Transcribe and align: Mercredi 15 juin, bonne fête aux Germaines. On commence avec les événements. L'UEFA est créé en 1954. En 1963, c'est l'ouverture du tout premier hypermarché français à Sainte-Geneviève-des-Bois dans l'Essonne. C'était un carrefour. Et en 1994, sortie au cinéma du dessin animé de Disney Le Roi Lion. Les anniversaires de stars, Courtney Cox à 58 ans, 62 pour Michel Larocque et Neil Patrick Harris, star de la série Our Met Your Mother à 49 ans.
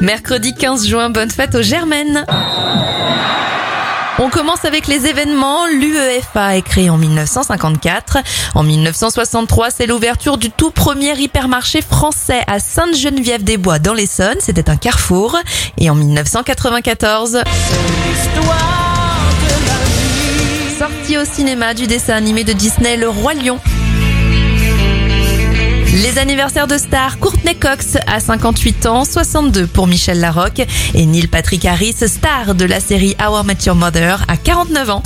Mercredi 0.00 0.54
15 0.54 0.86
juin, 0.86 1.10
bonne 1.10 1.30
fête 1.30 1.54
aux 1.56 1.62
Germaines. 1.62 2.24
On 4.20 4.30
commence 4.30 4.64
avec 4.64 4.86
les 4.86 5.06
événements. 5.06 5.66
L'UEFA 5.66 6.56
est 6.56 6.62
créé 6.62 6.88
en 6.88 6.98
1954. 6.98 8.18
En 8.54 8.62
1963, 8.62 9.70
c'est 9.70 9.86
l'ouverture 9.86 10.38
du 10.38 10.50
tout 10.50 10.70
premier 10.70 11.18
hypermarché 11.18 11.82
français 11.82 12.42
à 12.46 12.60
Sainte-Geneviève-des-Bois 12.60 13.80
dans 13.80 13.94
l'Essonne. 13.94 14.38
C'était 14.40 14.70
un 14.70 14.76
carrefour. 14.76 15.36
Et 15.78 15.90
en 15.90 15.94
1994, 15.94 17.42
sortie 20.78 21.18
au 21.18 21.24
cinéma 21.24 21.74
du 21.74 21.88
dessin 21.88 22.14
animé 22.14 22.44
de 22.44 22.52
Disney 22.52 22.96
Le 22.96 23.08
Roi 23.08 23.34
Lion. 23.34 23.58
Les 26.02 26.18
anniversaires 26.18 26.68
de 26.68 26.78
stars, 26.78 27.18
Courtney 27.18 27.56
Cox 27.56 27.96
à 28.06 28.20
58 28.20 28.86
ans, 28.86 29.04
62 29.04 29.66
pour 29.66 29.88
Michel 29.88 30.20
Larocque 30.20 30.62
et 30.94 31.06
Neil 31.06 31.26
Patrick 31.26 31.64
Harris, 31.64 31.96
star 32.06 32.54
de 32.54 32.64
la 32.64 32.78
série 32.78 33.16
Our 33.20 33.42
Met 33.42 33.56
Your 33.66 33.74
Mother 33.74 34.24
à 34.28 34.36
49 34.36 34.90
ans. 34.90 35.02